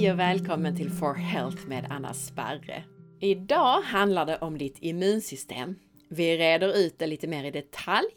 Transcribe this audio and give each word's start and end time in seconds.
Hej 0.00 0.12
och 0.12 0.18
välkommen 0.18 0.76
till 0.76 0.90
For 0.90 1.14
Health 1.14 1.66
med 1.66 1.86
Anna 1.90 2.14
Sparre. 2.14 2.84
Idag 3.20 3.82
handlar 3.82 4.26
det 4.26 4.38
om 4.38 4.58
ditt 4.58 4.76
immunsystem. 4.80 5.78
Vi 6.10 6.38
reder 6.38 6.76
ut 6.76 6.98
det 6.98 7.06
lite 7.06 7.26
mer 7.26 7.44
i 7.44 7.50
detalj 7.50 8.08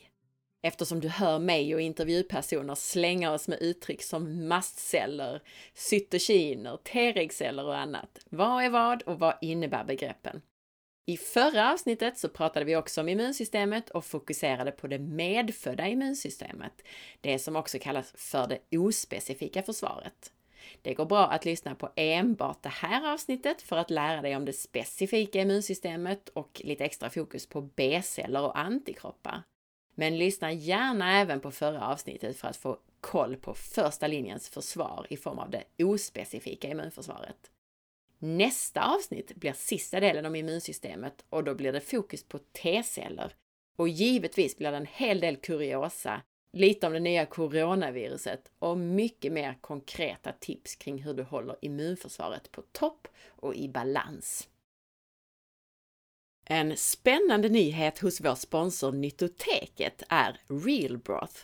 eftersom 0.62 1.00
du 1.00 1.08
hör 1.10 1.40
mig 1.40 1.76
och 1.76 1.82
intervjupersoner 1.82 2.76
slänga 2.76 3.32
oss 3.32 3.48
med 3.48 3.62
uttryck 3.62 4.04
som 4.04 4.48
mastceller, 4.48 5.42
cytokiner, 5.74 6.78
T-regceller 6.78 7.66
och 7.66 7.78
annat. 7.78 8.20
Vad 8.30 8.64
är 8.64 8.70
vad 8.70 9.02
och 9.02 9.20
vad 9.20 9.38
innebär 9.42 9.84
begreppen? 9.84 10.42
I 11.06 11.18
förra 11.18 11.74
avsnittet 11.74 12.18
så 12.18 12.30
pratade 12.30 12.66
vi 12.66 12.76
också 12.76 13.02
om 13.02 13.10
immunsystemet 13.10 13.90
och 13.90 14.06
fokuserade 14.06 14.72
på 14.72 14.88
det 14.88 15.00
medfödda 15.00 15.88
immunsystemet, 15.88 16.74
det 17.22 17.40
som 17.40 17.56
också 17.56 17.78
kallas 17.82 18.14
för 18.18 18.48
det 18.48 18.78
ospecifika 18.78 19.64
försvaret. 19.64 20.32
Det 20.82 20.94
går 20.94 21.06
bra 21.06 21.28
att 21.28 21.46
lyssna 21.46 21.76
på 21.76 21.90
enbart 21.96 22.64
det 22.64 22.70
här 22.70 23.14
avsnittet 23.14 23.62
för 23.62 23.78
att 23.78 23.90
lära 23.90 24.22
dig 24.22 24.36
om 24.36 24.46
det 24.46 24.54
specifika 24.54 25.42
immunsystemet 25.42 26.30
och 26.30 26.62
lite 26.64 26.86
extra 26.86 27.10
fokus 27.10 27.48
på 27.48 27.62
B-celler 27.62 28.42
och 28.42 28.60
antikroppar. 28.60 29.44
Men 29.96 30.18
lyssna 30.18 30.52
gärna 30.52 31.20
även 31.20 31.40
på 31.40 31.52
förra 31.52 31.88
avsnittet 31.88 32.38
för 32.38 32.48
att 32.48 32.58
få 32.58 32.78
koll 33.02 33.36
på 33.36 33.54
första 33.54 34.08
linjens 34.08 34.50
försvar 34.50 35.08
i 35.10 35.18
form 35.18 35.40
av 35.40 35.50
det 35.50 35.84
ospecifika 35.84 36.68
immunförsvaret. 36.68 37.52
Nästa 38.20 38.96
avsnitt 38.96 39.36
blir 39.36 39.54
sista 39.54 40.00
delen 40.00 40.26
om 40.26 40.36
immunsystemet 40.36 41.26
och 41.30 41.44
då 41.44 41.56
blir 41.56 41.74
det 41.74 41.82
fokus 41.82 42.24
på 42.24 42.40
T-celler. 42.40 43.34
Och 43.76 43.90
givetvis 43.90 44.58
blir 44.58 44.72
det 44.72 44.78
en 44.78 44.86
hel 44.86 45.20
del 45.20 45.38
kuriosa, 45.38 46.22
lite 46.54 46.88
om 46.88 46.94
det 46.94 47.00
nya 47.00 47.26
coronaviruset 47.26 48.52
och 48.60 48.78
mycket 48.78 49.34
mer 49.34 49.58
konkreta 49.62 50.32
tips 50.32 50.76
kring 50.76 51.04
hur 51.04 51.14
du 51.14 51.24
håller 51.24 51.56
immunförsvaret 51.62 52.52
på 52.52 52.62
topp 52.62 53.08
och 53.28 53.56
i 53.56 53.70
balans. 53.70 54.50
En 56.46 56.78
spännande 56.78 57.50
nyhet 57.50 58.00
hos 58.00 58.22
vår 58.22 58.36
sponsor 58.36 58.92
Nyttoteket 58.92 60.04
är 60.10 60.40
Real 60.48 60.98
Broth. 60.98 61.40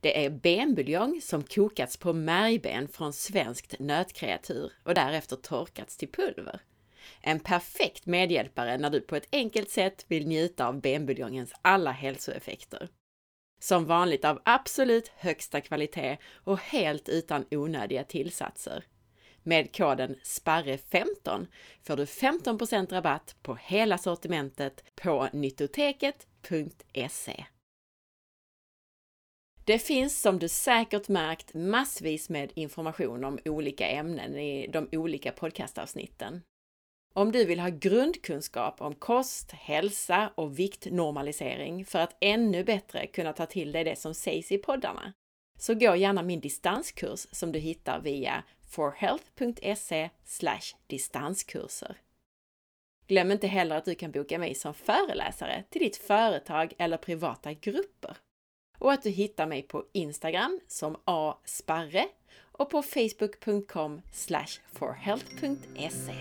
Det 0.00 0.24
är 0.24 0.30
benbuljong 0.30 1.20
som 1.22 1.42
kokats 1.42 1.96
på 1.96 2.12
märgben 2.12 2.88
från 2.88 3.12
svenskt 3.12 3.78
nötkreatur 3.78 4.72
och 4.84 4.94
därefter 4.94 5.36
torkats 5.36 5.96
till 5.96 6.12
pulver. 6.12 6.60
En 7.20 7.40
perfekt 7.40 8.06
medhjälpare 8.06 8.78
när 8.78 8.90
du 8.90 9.00
på 9.00 9.16
ett 9.16 9.28
enkelt 9.32 9.70
sätt 9.70 10.04
vill 10.08 10.26
njuta 10.26 10.66
av 10.66 10.80
benbuljongens 10.80 11.52
alla 11.62 11.92
hälsoeffekter. 11.92 12.88
Som 13.58 13.86
vanligt 13.86 14.24
av 14.24 14.40
absolut 14.44 15.12
högsta 15.16 15.60
kvalitet 15.60 16.16
och 16.44 16.58
helt 16.58 17.08
utan 17.08 17.44
onödiga 17.50 18.04
tillsatser. 18.04 18.84
Med 19.42 19.76
koden 19.76 20.16
SPARRE15 20.24 21.46
får 21.82 21.96
du 21.96 22.04
15% 22.04 22.92
rabatt 22.92 23.36
på 23.42 23.54
hela 23.54 23.98
sortimentet 23.98 24.84
på 24.94 25.28
nyttoteket.se. 25.32 27.44
Det 29.64 29.78
finns 29.78 30.20
som 30.20 30.38
du 30.38 30.48
säkert 30.48 31.08
märkt 31.08 31.54
massvis 31.54 32.28
med 32.28 32.52
information 32.54 33.24
om 33.24 33.38
olika 33.44 33.88
ämnen 33.88 34.36
i 34.36 34.66
de 34.66 34.88
olika 34.92 35.32
podcastavsnitten. 35.32 36.42
Om 37.14 37.32
du 37.32 37.44
vill 37.44 37.60
ha 37.60 37.68
grundkunskap 37.68 38.80
om 38.80 38.94
kost, 38.94 39.52
hälsa 39.52 40.32
och 40.34 40.58
viktnormalisering 40.58 41.84
för 41.84 41.98
att 41.98 42.16
ännu 42.20 42.64
bättre 42.64 43.06
kunna 43.06 43.32
ta 43.32 43.46
till 43.46 43.72
dig 43.72 43.84
det 43.84 43.96
som 43.96 44.14
sägs 44.14 44.52
i 44.52 44.58
poddarna, 44.58 45.12
så 45.58 45.74
gå 45.74 45.96
gärna 45.96 46.22
min 46.22 46.40
distanskurs 46.40 47.26
som 47.32 47.52
du 47.52 47.58
hittar 47.58 48.00
via 48.00 48.44
forhealth.se 48.70 50.10
distanskurser. 50.86 51.96
Glöm 53.06 53.32
inte 53.32 53.46
heller 53.46 53.76
att 53.76 53.84
du 53.84 53.94
kan 53.94 54.10
boka 54.10 54.38
mig 54.38 54.54
som 54.54 54.74
föreläsare 54.74 55.64
till 55.70 55.80
ditt 55.80 55.96
företag 55.96 56.72
eller 56.78 56.96
privata 56.96 57.52
grupper 57.52 58.16
och 58.78 58.92
att 58.92 59.02
du 59.02 59.10
hittar 59.10 59.46
mig 59.46 59.62
på 59.62 59.84
Instagram 59.92 60.60
som 60.68 60.96
asparre 61.04 62.08
och 62.52 62.70
på 62.70 62.82
facebook.com 62.82 64.02
forhealth.se. 64.72 66.14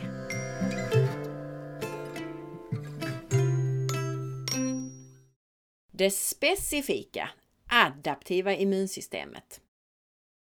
Det 5.97 6.11
specifika, 6.11 7.29
adaptiva 7.69 8.55
immunsystemet. 8.55 9.61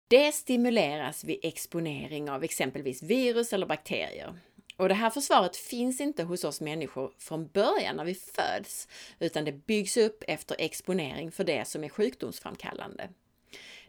Det 0.07 0.31
stimuleras 0.31 1.24
vid 1.24 1.40
exponering 1.44 2.29
av 2.29 2.44
exempelvis 2.44 3.03
virus 3.03 3.53
eller 3.53 3.66
bakterier 3.66 4.35
och 4.78 4.90
det 4.90 4.96
här 4.96 5.09
försvaret 5.09 5.57
finns 5.57 6.02
inte 6.02 6.24
hos 6.24 6.44
oss 6.44 6.62
människor 6.62 7.13
från 7.18 7.47
början 7.47 7.96
när 7.96 8.06
vi 8.06 8.16
föds, 8.16 8.88
utan 9.19 9.46
det 9.46 9.52
byggs 9.52 9.97
upp 9.97 10.24
efter 10.28 10.56
exponering 10.59 11.31
för 11.31 11.44
det 11.44 11.66
som 11.68 11.84
är 11.84 11.90
sjukdomsframkallande. 11.90 13.09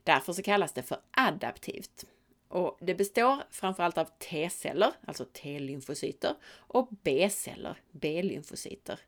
Därför 0.04 0.32
så 0.32 0.42
kallas 0.42 0.72
det 0.72 0.82
för 0.82 0.98
adaptivt. 1.10 2.04
Och 2.48 2.78
det 2.80 2.94
består 2.94 3.42
framförallt 3.50 3.98
av 3.98 4.04
T-celler, 4.18 4.92
alltså 5.06 5.24
T-lymfocyter, 5.24 6.34
och 6.52 6.88
B-celler, 7.02 7.76
B-lymfocyter. 7.90 9.00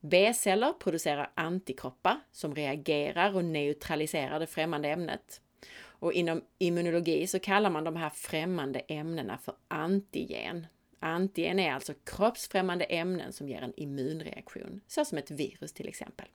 B-celler 0.00 0.72
producerar 0.72 1.30
antikroppar 1.34 2.20
som 2.32 2.54
reagerar 2.54 3.36
och 3.36 3.44
neutraliserar 3.44 4.40
det 4.40 4.46
främmande 4.46 4.88
ämnet. 4.88 5.40
Och 5.82 6.12
inom 6.12 6.42
immunologi 6.58 7.26
så 7.26 7.38
kallar 7.38 7.70
man 7.70 7.84
de 7.84 7.96
här 7.96 8.10
främmande 8.10 8.78
ämnena 8.78 9.38
för 9.38 9.54
antigen. 9.68 10.66
Antigen 11.00 11.58
är 11.58 11.72
alltså 11.72 11.94
kroppsfrämmande 12.04 12.84
ämnen 12.84 13.32
som 13.32 13.48
ger 13.48 13.62
en 13.62 13.80
immunreaktion, 13.80 14.80
såsom 14.86 15.18
ett 15.18 15.30
virus 15.30 15.72
till 15.72 15.88
exempel. 15.88 16.26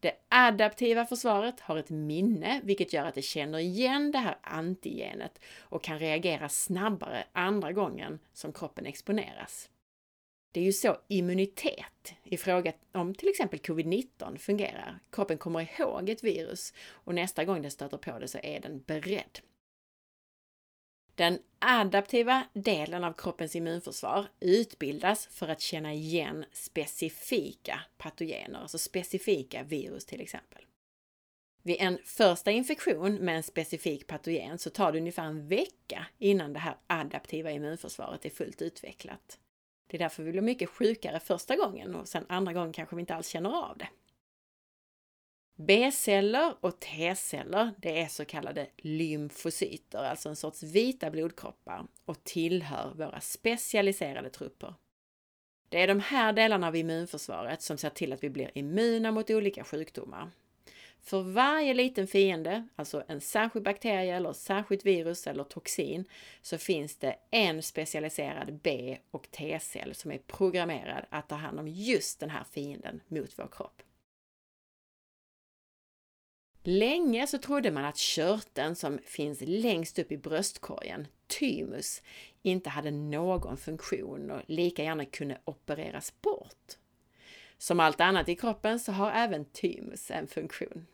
Det 0.00 0.12
adaptiva 0.28 1.06
försvaret 1.06 1.60
har 1.60 1.76
ett 1.76 1.90
minne, 1.90 2.60
vilket 2.64 2.92
gör 2.92 3.06
att 3.06 3.14
det 3.14 3.22
känner 3.22 3.58
igen 3.58 4.12
det 4.12 4.18
här 4.18 4.38
antigenet 4.42 5.38
och 5.58 5.82
kan 5.84 5.98
reagera 5.98 6.48
snabbare 6.48 7.24
andra 7.32 7.72
gången 7.72 8.18
som 8.32 8.52
kroppen 8.52 8.86
exponeras. 8.86 9.70
Det 10.54 10.60
är 10.60 10.64
ju 10.64 10.72
så 10.72 10.96
immunitet 11.08 12.14
i 12.24 12.36
fråga 12.36 12.72
om 12.92 13.14
till 13.14 13.28
exempel 13.28 13.60
covid-19 13.60 14.38
fungerar. 14.38 14.98
Kroppen 15.10 15.38
kommer 15.38 15.80
ihåg 15.80 16.08
ett 16.08 16.24
virus 16.24 16.72
och 16.90 17.14
nästa 17.14 17.44
gång 17.44 17.62
den 17.62 17.70
stöter 17.70 17.96
på 17.96 18.18
det 18.18 18.28
så 18.28 18.38
är 18.42 18.60
den 18.60 18.82
beredd. 18.82 19.38
Den 21.14 21.38
adaptiva 21.58 22.48
delen 22.52 23.04
av 23.04 23.12
kroppens 23.12 23.56
immunförsvar 23.56 24.26
utbildas 24.40 25.26
för 25.26 25.48
att 25.48 25.60
känna 25.60 25.94
igen 25.94 26.44
specifika 26.52 27.80
patogener, 27.96 28.58
alltså 28.58 28.78
specifika 28.78 29.62
virus 29.62 30.04
till 30.06 30.20
exempel. 30.20 30.62
Vid 31.62 31.76
en 31.80 31.98
första 32.04 32.50
infektion 32.50 33.14
med 33.14 33.36
en 33.36 33.42
specifik 33.42 34.06
patogen 34.06 34.58
så 34.58 34.70
tar 34.70 34.92
det 34.92 34.98
ungefär 34.98 35.24
en 35.24 35.48
vecka 35.48 36.06
innan 36.18 36.52
det 36.52 36.58
här 36.58 36.76
adaptiva 36.86 37.50
immunförsvaret 37.50 38.24
är 38.24 38.30
fullt 38.30 38.62
utvecklat. 38.62 39.38
Det 39.86 39.96
är 39.96 39.98
därför 39.98 40.22
vi 40.22 40.32
blir 40.32 40.42
mycket 40.42 40.70
sjukare 40.70 41.20
första 41.20 41.56
gången 41.56 41.94
och 41.94 42.08
sen 42.08 42.26
andra 42.28 42.52
gången 42.52 42.72
kanske 42.72 42.96
vi 42.96 43.00
inte 43.00 43.14
alls 43.14 43.28
känner 43.28 43.50
av 43.70 43.78
det. 43.78 43.88
B-celler 45.56 46.54
och 46.60 46.80
T-celler, 46.80 47.70
det 47.78 48.00
är 48.00 48.06
så 48.06 48.24
kallade 48.24 48.66
lymfocyter, 48.76 49.98
alltså 49.98 50.28
en 50.28 50.36
sorts 50.36 50.62
vita 50.62 51.10
blodkroppar 51.10 51.86
och 52.04 52.24
tillhör 52.24 52.94
våra 52.94 53.20
specialiserade 53.20 54.30
trupper. 54.30 54.74
Det 55.68 55.82
är 55.82 55.88
de 55.88 56.00
här 56.00 56.32
delarna 56.32 56.66
av 56.66 56.76
immunförsvaret 56.76 57.62
som 57.62 57.78
ser 57.78 57.90
till 57.90 58.12
att 58.12 58.24
vi 58.24 58.30
blir 58.30 58.50
immuna 58.54 59.12
mot 59.12 59.30
olika 59.30 59.64
sjukdomar. 59.64 60.30
För 61.04 61.22
varje 61.22 61.74
liten 61.74 62.06
fiende, 62.06 62.68
alltså 62.76 63.04
en 63.08 63.20
särskild 63.20 63.64
bakterie 63.64 64.16
eller 64.16 64.32
särskilt 64.32 64.86
virus 64.86 65.26
eller 65.26 65.44
toxin, 65.44 66.04
så 66.42 66.58
finns 66.58 66.96
det 66.96 67.16
en 67.30 67.62
specialiserad 67.62 68.60
B 68.62 68.98
och 69.10 69.30
T-cell 69.30 69.94
som 69.94 70.10
är 70.10 70.18
programmerad 70.18 71.04
att 71.10 71.28
ta 71.28 71.34
hand 71.34 71.60
om 71.60 71.68
just 71.68 72.20
den 72.20 72.30
här 72.30 72.44
fienden 72.44 73.00
mot 73.08 73.38
vår 73.38 73.48
kropp. 73.52 73.82
Länge 76.62 77.26
så 77.26 77.38
trodde 77.38 77.70
man 77.70 77.84
att 77.84 77.98
körteln 77.98 78.76
som 78.76 78.98
finns 79.04 79.38
längst 79.46 79.98
upp 79.98 80.12
i 80.12 80.16
bröstkorgen, 80.16 81.06
thymus, 81.26 82.02
inte 82.42 82.70
hade 82.70 82.90
någon 82.90 83.56
funktion 83.56 84.30
och 84.30 84.40
lika 84.46 84.82
gärna 84.84 85.04
kunde 85.04 85.40
opereras 85.44 86.14
bort. 86.20 86.78
Som 87.58 87.80
allt 87.80 88.00
annat 88.00 88.28
i 88.28 88.36
kroppen 88.36 88.80
så 88.80 88.92
har 88.92 89.10
även 89.10 89.44
thymus 89.44 90.10
en 90.10 90.26
funktion. 90.26 90.86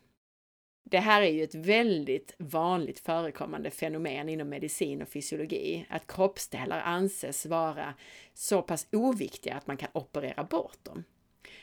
Det 0.83 0.99
här 0.99 1.21
är 1.21 1.29
ju 1.29 1.43
ett 1.43 1.55
väldigt 1.55 2.35
vanligt 2.37 2.99
förekommande 2.99 3.71
fenomen 3.71 4.29
inom 4.29 4.49
medicin 4.49 5.01
och 5.01 5.09
fysiologi, 5.09 5.85
att 5.89 6.07
kroppsdelar 6.07 6.81
anses 6.81 7.45
vara 7.45 7.93
så 8.33 8.61
pass 8.61 8.87
oviktiga 8.91 9.55
att 9.55 9.67
man 9.67 9.77
kan 9.77 9.89
operera 9.93 10.43
bort 10.43 10.83
dem. 10.83 11.03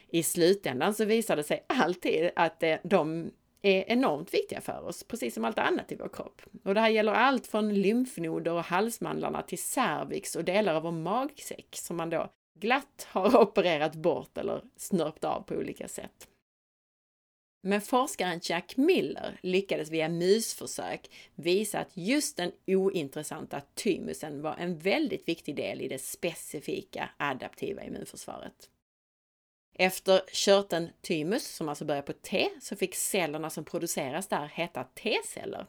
I 0.09 0.23
slutändan 0.23 0.95
så 0.95 1.05
visar 1.05 1.37
det 1.37 1.43
sig 1.43 1.65
alltid 1.69 2.31
att 2.37 2.63
eh, 2.63 2.77
de 2.83 3.31
är 3.63 3.85
enormt 3.89 4.35
viktiga 4.35 4.61
för 4.61 4.85
oss, 4.85 5.05
precis 5.05 5.35
som 5.35 5.45
allt 5.45 5.59
annat 5.59 5.93
i 5.93 5.97
vår 5.97 6.09
kropp. 6.09 6.43
Och 6.65 6.75
det 6.75 6.81
här 6.81 6.89
gäller 6.89 7.13
allt 7.13 7.47
från 7.47 7.75
lymfnoder 7.75 8.53
och 8.53 8.65
halsmandlarna 8.65 9.43
till 9.43 9.59
cervix 9.59 10.37
och 10.37 10.45
delar 10.45 10.75
av 10.75 10.83
vår 10.83 10.93
magsäck 10.93 11.69
som 11.73 11.97
man 11.97 12.11
då 12.11 12.31
glatt 12.61 13.07
har 13.11 13.37
opererat 13.43 13.95
bort 13.95 14.39
eller 14.39 14.63
snörpt 14.77 15.25
av 15.25 15.43
på 15.43 15.55
olika 15.55 15.89
sätt. 15.89 16.29
Men 17.61 17.81
forskaren 17.81 18.41
Jack 18.43 18.77
Miller 18.77 19.39
lyckades 19.43 19.91
via 19.91 20.09
musförsök 20.09 21.11
visa 21.35 21.79
att 21.79 21.97
just 21.97 22.37
den 22.37 22.53
ointressanta 22.67 23.63
thymusen 23.75 24.43
var 24.43 24.57
en 24.57 24.79
väldigt 24.79 25.29
viktig 25.29 25.57
del 25.57 25.81
i 25.81 25.89
det 25.89 25.99
specifika 25.99 27.11
adaptiva 27.17 27.83
immunförsvaret. 27.83 28.71
Efter 29.75 30.23
körteln 30.33 30.91
thymus, 31.01 31.47
som 31.47 31.69
alltså 31.69 31.85
börjar 31.85 32.03
på 32.03 32.13
T, 32.13 32.49
så 32.61 32.77
fick 32.77 32.95
cellerna 32.95 33.51
som 33.51 33.65
produceras 33.65 34.29
där 34.29 34.47
heta 34.47 34.85
T-celler. 34.85 35.67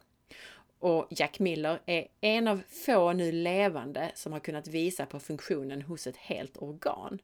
Och 0.78 1.06
Jack 1.10 1.38
Miller 1.38 1.82
är 1.86 2.08
en 2.20 2.48
av 2.48 2.62
få 2.68 3.12
nu 3.12 3.32
levande 3.32 4.12
som 4.14 4.32
har 4.32 4.40
kunnat 4.40 4.68
visa 4.68 5.06
på 5.06 5.20
funktionen 5.20 5.82
hos 5.82 6.06
ett 6.06 6.16
helt 6.16 6.56
organ. 6.56 7.18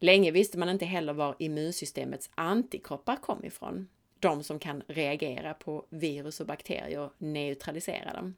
Länge 0.00 0.30
visste 0.30 0.58
man 0.58 0.68
inte 0.68 0.84
heller 0.84 1.12
var 1.12 1.36
immunsystemets 1.38 2.30
antikroppar 2.34 3.16
kom 3.16 3.44
ifrån. 3.44 3.88
De 4.20 4.42
som 4.42 4.58
kan 4.58 4.82
reagera 4.88 5.54
på 5.54 5.86
virus 5.90 6.40
och 6.40 6.46
bakterier 6.46 7.00
och 7.00 7.12
neutralisera 7.18 8.12
dem. 8.12 8.34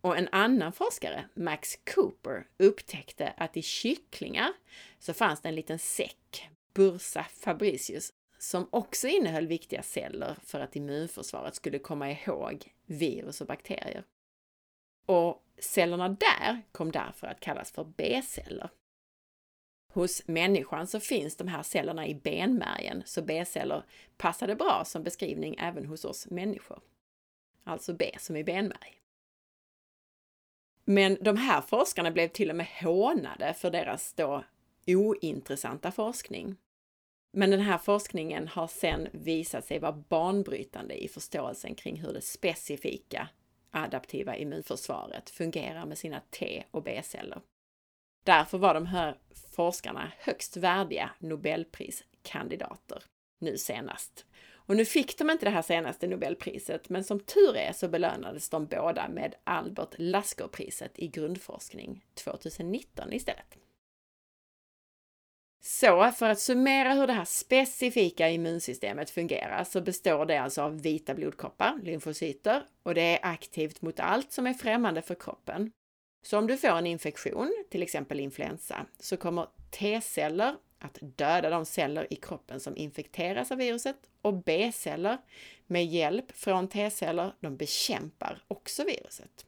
Och 0.00 0.18
en 0.18 0.28
annan 0.32 0.72
forskare, 0.72 1.24
Max 1.34 1.76
Cooper, 1.94 2.46
upptäckte 2.58 3.34
att 3.36 3.56
i 3.56 3.62
kycklingar 3.62 4.52
så 4.98 5.14
fanns 5.14 5.40
det 5.40 5.48
en 5.48 5.54
liten 5.54 5.78
säck, 5.78 6.48
Bursa 6.74 7.24
fabricius, 7.24 8.12
som 8.38 8.68
också 8.70 9.08
innehöll 9.08 9.46
viktiga 9.46 9.82
celler 9.82 10.36
för 10.44 10.60
att 10.60 10.76
immunförsvaret 10.76 11.54
skulle 11.54 11.78
komma 11.78 12.10
ihåg 12.10 12.72
virus 12.86 13.40
och 13.40 13.46
bakterier. 13.46 14.04
Och 15.06 15.44
cellerna 15.58 16.08
där 16.08 16.62
kom 16.72 16.92
därför 16.92 17.26
att 17.26 17.40
kallas 17.40 17.70
för 17.70 17.84
B-celler. 17.96 18.70
Hos 19.94 20.28
människan 20.28 20.86
så 20.86 21.00
finns 21.00 21.36
de 21.36 21.48
här 21.48 21.62
cellerna 21.62 22.06
i 22.06 22.14
benmärgen, 22.14 23.02
så 23.06 23.22
B-celler 23.22 23.82
passade 24.16 24.56
bra 24.56 24.82
som 24.84 25.02
beskrivning 25.02 25.56
även 25.58 25.86
hos 25.86 26.04
oss 26.04 26.30
människor. 26.30 26.80
Alltså 27.64 27.94
B 27.94 28.10
som 28.18 28.36
i 28.36 28.44
benmärg. 28.44 29.02
Men 30.84 31.18
de 31.20 31.36
här 31.36 31.60
forskarna 31.60 32.10
blev 32.10 32.28
till 32.28 32.50
och 32.50 32.56
med 32.56 32.66
hånade 32.66 33.54
för 33.54 33.70
deras 33.70 34.12
då 34.12 34.44
ointressanta 34.86 35.92
forskning. 35.92 36.56
Men 37.32 37.50
den 37.50 37.60
här 37.60 37.78
forskningen 37.78 38.48
har 38.48 38.66
sedan 38.66 39.08
visat 39.12 39.64
sig 39.64 39.78
vara 39.78 39.92
banbrytande 39.92 41.04
i 41.04 41.08
förståelsen 41.08 41.74
kring 41.74 42.00
hur 42.00 42.12
det 42.12 42.20
specifika 42.20 43.28
adaptiva 43.70 44.36
immunförsvaret 44.36 45.30
fungerar 45.30 45.86
med 45.86 45.98
sina 45.98 46.20
T 46.20 46.64
och 46.70 46.82
B-celler. 46.82 47.40
Därför 48.24 48.58
var 48.58 48.74
de 48.74 48.86
här 48.86 49.18
forskarna 49.56 50.12
högst 50.18 50.56
värdiga 50.56 51.10
Nobelpriskandidater 51.18 53.02
nu 53.38 53.58
senast. 53.58 54.26
Och 54.66 54.76
nu 54.76 54.84
fick 54.84 55.18
de 55.18 55.30
inte 55.30 55.46
det 55.46 55.50
här 55.50 55.62
senaste 55.62 56.06
Nobelpriset, 56.06 56.88
men 56.88 57.04
som 57.04 57.20
tur 57.20 57.56
är 57.56 57.72
så 57.72 57.88
belönades 57.88 58.48
de 58.48 58.66
båda 58.66 59.08
med 59.08 59.34
Albert 59.44 59.94
Lasker-priset 59.98 60.98
i 60.98 61.08
grundforskning 61.08 62.04
2019 62.14 63.12
istället. 63.12 63.58
Så 65.64 66.10
för 66.10 66.28
att 66.28 66.40
summera 66.40 66.94
hur 66.94 67.06
det 67.06 67.12
här 67.12 67.24
specifika 67.24 68.28
immunsystemet 68.28 69.10
fungerar 69.10 69.64
så 69.64 69.80
består 69.80 70.26
det 70.26 70.36
alltså 70.36 70.62
av 70.62 70.82
vita 70.82 71.14
blodkroppar, 71.14 71.80
lymfocyter, 71.82 72.66
och 72.82 72.94
det 72.94 73.02
är 73.02 73.18
aktivt 73.22 73.82
mot 73.82 74.00
allt 74.00 74.32
som 74.32 74.46
är 74.46 74.54
främmande 74.54 75.02
för 75.02 75.14
kroppen. 75.14 75.72
Så 76.22 76.38
om 76.38 76.46
du 76.46 76.56
får 76.56 76.68
en 76.68 76.86
infektion, 76.86 77.64
till 77.70 77.82
exempel 77.82 78.20
influensa, 78.20 78.86
så 78.98 79.16
kommer 79.16 79.46
T-celler 79.70 80.56
att 80.78 80.98
döda 81.00 81.50
de 81.50 81.66
celler 81.66 82.12
i 82.12 82.16
kroppen 82.16 82.60
som 82.60 82.76
infekteras 82.76 83.52
av 83.52 83.58
viruset 83.58 83.96
och 84.22 84.34
B-celler 84.34 85.18
med 85.66 85.86
hjälp 85.86 86.32
från 86.32 86.68
T-celler, 86.68 87.34
de 87.40 87.56
bekämpar 87.56 88.44
också 88.48 88.84
viruset. 88.84 89.46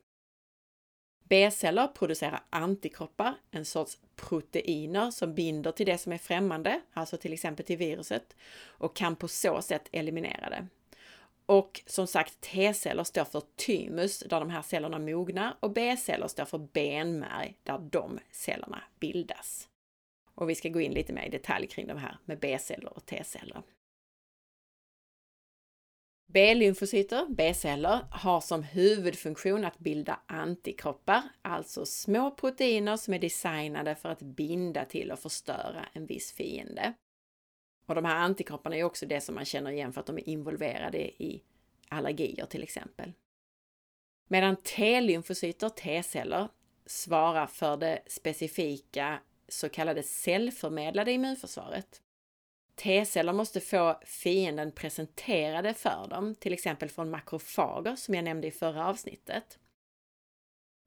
B-celler 1.29 1.87
producerar 1.87 2.43
antikroppar, 2.51 3.35
en 3.51 3.65
sorts 3.65 3.99
proteiner 4.17 5.11
som 5.11 5.35
binder 5.35 5.73
till 5.73 5.87
det 5.87 5.99
som 5.99 6.13
är 6.13 6.19
främmande, 6.19 6.81
alltså 6.93 7.17
till 7.17 7.33
exempel 7.33 7.67
till 7.67 7.77
viruset, 7.77 8.37
och 8.63 8.97
kan 8.97 9.17
på 9.17 9.29
så 9.29 9.63
sätt 9.63 9.89
eliminera 9.93 10.51
det. 10.51 10.67
Och 11.47 11.83
som 11.87 12.07
sagt, 12.07 12.41
T-celler 12.41 13.05
står 13.05 13.25
för 13.25 13.43
thymus, 13.57 14.19
där 14.19 14.41
de 14.41 14.51
här 14.51 14.63
cellerna 14.63 14.99
mognar, 14.99 15.57
och 15.61 15.73
B-celler 15.73 16.29
står 16.29 16.45
för 16.45 16.59
benmärg, 16.59 17.59
där 17.63 17.79
de 17.79 18.19
cellerna 18.31 18.83
bildas. 19.01 19.69
Och 20.35 20.51
vi 20.51 20.55
ska 20.55 20.69
gå 20.69 20.81
in 20.81 20.93
lite 20.93 21.13
mer 21.13 21.27
i 21.27 21.31
detalj 21.31 21.67
kring 21.67 21.87
de 21.87 21.99
här 21.99 22.19
med 22.25 22.39
B-celler 22.39 22.97
och 22.97 23.07
T-celler. 23.07 23.63
B-lymfocyter, 26.33 27.27
B-celler, 27.29 28.07
har 28.11 28.41
som 28.41 28.63
huvudfunktion 28.63 29.65
att 29.65 29.79
bilda 29.79 30.21
antikroppar, 30.27 31.23
alltså 31.43 31.87
små 31.87 32.31
proteiner 32.31 32.97
som 32.97 33.15
är 33.15 33.19
designade 33.19 33.95
för 33.95 34.09
att 34.09 34.23
binda 34.23 34.85
till 34.85 35.13
och 35.13 35.19
förstöra 35.19 35.89
en 35.93 36.07
viss 36.07 36.33
fiende. 36.33 36.95
Och 37.87 37.95
de 37.95 38.05
här 38.05 38.17
antikropparna 38.17 38.77
är 38.77 38.85
också 38.85 39.07
det 39.07 39.21
som 39.21 39.35
man 39.35 39.45
känner 39.45 39.71
igen 39.71 39.93
för 39.93 40.01
att 40.01 40.07
de 40.07 40.19
är 40.19 40.29
involverade 40.29 40.99
i 40.99 41.43
allergier 41.89 42.47
till 42.47 42.63
exempel. 42.63 43.13
Medan 44.29 44.57
T-lymfocyter, 44.57 45.69
T-celler, 45.69 46.49
svarar 46.87 47.47
för 47.47 47.77
det 47.77 48.03
specifika 48.07 49.21
så 49.49 49.69
kallade 49.69 50.03
cellförmedlade 50.03 51.13
immunförsvaret. 51.13 52.03
T-celler 52.75 53.33
måste 53.33 53.61
få 53.61 54.01
fienden 54.05 54.73
presenterade 54.73 55.75
för 55.75 56.07
dem, 56.11 56.35
till 56.35 56.53
exempel 56.53 56.89
från 56.89 57.11
makrofager 57.11 57.97
som 57.97 58.15
jag 58.15 58.25
nämnde 58.25 58.47
i 58.47 58.51
förra 58.51 58.87
avsnittet. 58.87 59.59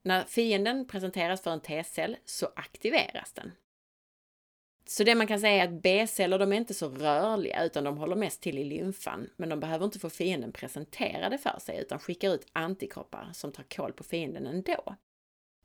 När 0.04 0.24
fienden 0.24 0.88
presenteras 0.88 1.42
för 1.42 1.52
en 1.52 1.62
T-cell 1.62 2.18
så 2.26 2.48
aktiveras 2.56 3.34
den. 3.34 3.52
Så 4.90 5.04
det 5.04 5.16
man 5.16 5.28
kan 5.28 5.40
säga 5.40 5.64
är 5.64 5.68
att 5.68 5.82
B-celler, 5.82 6.40
de 6.40 6.54
är 6.54 6.58
inte 6.58 6.74
så 6.74 6.90
rörliga 6.90 7.64
utan 7.64 7.84
de 7.84 7.98
håller 7.98 8.16
mest 8.16 8.42
till 8.42 8.58
i 8.58 8.64
lymfan. 8.64 9.30
Men 9.36 9.50
de 9.50 9.60
behöver 9.60 9.86
inte 9.86 10.00
få 10.00 10.10
fienden 10.10 10.52
presenterade 10.52 11.38
för 11.38 11.60
sig 11.60 11.80
utan 11.82 12.00
skickar 12.00 12.34
ut 12.34 12.48
antikroppar 12.54 13.30
som 13.34 13.52
tar 13.52 13.64
koll 13.64 13.94
på 13.94 14.04
fienden 14.04 14.48
ändå. 14.48 14.96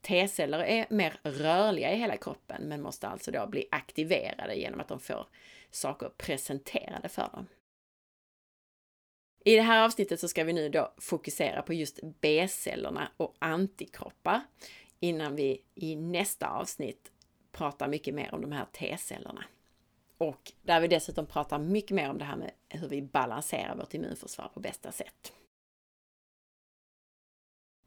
T-celler 0.00 0.58
är 0.58 0.86
mer 0.90 1.20
rörliga 1.22 1.92
i 1.92 1.96
hela 1.96 2.16
kroppen 2.16 2.62
men 2.62 2.82
måste 2.82 3.08
alltså 3.08 3.30
då 3.30 3.46
bli 3.46 3.66
aktiverade 3.70 4.54
genom 4.54 4.80
att 4.80 4.88
de 4.88 5.00
får 5.00 5.26
saker 5.70 6.08
presenterade 6.08 7.08
för 7.08 7.28
dem. 7.32 7.46
I 9.44 9.56
det 9.56 9.62
här 9.62 9.84
avsnittet 9.84 10.20
så 10.20 10.28
ska 10.28 10.44
vi 10.44 10.52
nu 10.52 10.68
då 10.68 10.94
fokusera 10.98 11.62
på 11.62 11.74
just 11.74 12.00
B-cellerna 12.20 13.12
och 13.16 13.34
antikroppar 13.38 14.40
innan 15.00 15.36
vi 15.36 15.62
i 15.74 15.96
nästa 15.96 16.48
avsnitt 16.48 17.12
pratar 17.52 17.88
mycket 17.88 18.14
mer 18.14 18.34
om 18.34 18.40
de 18.40 18.52
här 18.52 18.64
T-cellerna. 18.64 19.44
Och 20.18 20.52
där 20.62 20.80
vi 20.80 20.88
dessutom 20.88 21.26
pratar 21.26 21.58
mycket 21.58 21.94
mer 21.94 22.10
om 22.10 22.18
det 22.18 22.24
här 22.24 22.36
med 22.36 22.50
hur 22.68 22.88
vi 22.88 23.02
balanserar 23.02 23.76
vårt 23.76 23.94
immunförsvar 23.94 24.48
på 24.54 24.60
bästa 24.60 24.92
sätt. 24.92 25.32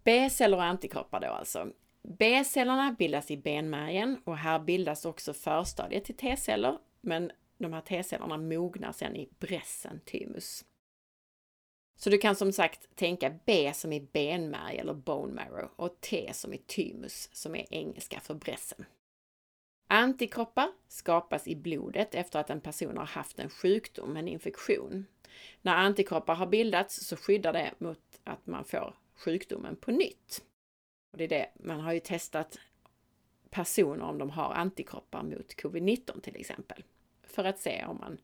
B-celler 0.04 0.58
och 0.58 0.64
antikroppar 0.64 1.20
då 1.20 1.28
alltså. 1.28 1.72
B-cellerna 2.02 2.96
bildas 3.00 3.32
i 3.32 3.38
benmärgen 3.38 4.22
och 4.24 4.38
här 4.38 4.60
bildas 4.60 5.06
också 5.06 5.34
förstadiet 5.34 6.06
till 6.06 6.18
T-celler, 6.18 6.78
men 7.02 7.32
de 7.58 7.74
här 7.74 7.82
T-cellerna 7.82 8.38
mognar 8.38 8.92
sedan 8.92 9.16
i 9.16 9.30
brässen 9.40 10.00
thymus. 10.06 10.66
Så 11.96 12.10
du 12.10 12.18
kan 12.18 12.36
som 12.36 12.52
sagt 12.52 12.96
tänka 12.96 13.40
B 13.46 13.72
som 13.74 13.94
i 13.94 14.02
benmärg 14.02 14.78
eller 14.78 14.94
bone 14.94 15.34
marrow 15.34 15.70
och 15.76 16.02
T 16.02 16.30
som 16.34 16.54
i 16.54 16.58
thymus 16.58 17.30
som 17.34 17.56
är 17.56 17.74
engelska 17.74 18.20
för 18.20 18.34
brässen. 18.34 18.86
Antikroppar 19.88 20.72
skapas 20.88 21.48
i 21.48 21.56
blodet 21.56 22.16
efter 22.16 22.40
att 22.40 22.50
en 22.50 22.62
person 22.62 22.98
har 22.98 23.06
haft 23.06 23.40
en 23.40 23.50
sjukdom, 23.50 24.18
en 24.18 24.28
infektion. 24.28 25.06
När 25.62 25.76
antikroppar 25.76 26.36
har 26.36 26.48
bildats 26.48 27.08
så 27.08 27.16
skyddar 27.16 27.54
det 27.54 27.74
mot 27.78 28.20
att 28.24 28.48
man 28.48 28.66
får 28.66 28.96
sjukdomen 29.16 29.76
på 29.76 29.92
nytt. 29.92 30.44
Och 31.12 31.18
det 31.18 31.24
är 31.24 31.28
det, 31.28 31.50
man 31.60 31.80
har 31.80 31.94
ju 31.94 32.00
testat 32.00 32.60
personer 33.50 34.06
om 34.06 34.18
de 34.18 34.30
har 34.30 34.54
antikroppar 34.54 35.24
mot 35.24 35.56
covid-19 35.56 36.22
till 36.22 36.36
exempel, 36.36 36.84
för 37.24 37.44
att 37.44 37.60
se 37.60 37.86
om 37.86 37.98
man 37.98 38.18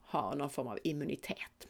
har 0.00 0.36
någon 0.36 0.50
form 0.50 0.68
av 0.68 0.78
immunitet. 0.82 1.68